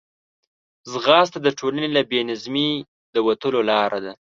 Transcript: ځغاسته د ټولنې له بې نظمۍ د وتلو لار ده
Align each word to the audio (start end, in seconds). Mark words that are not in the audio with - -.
ځغاسته 0.91 1.37
د 1.41 1.47
ټولنې 1.59 1.89
له 1.95 2.01
بې 2.09 2.19
نظمۍ 2.29 2.71
د 3.13 3.15
وتلو 3.27 3.61
لار 3.69 3.91
ده 4.03 4.13